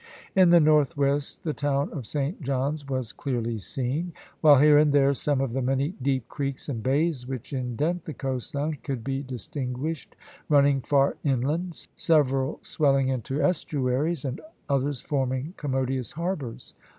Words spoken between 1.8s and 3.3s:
of Saint John's was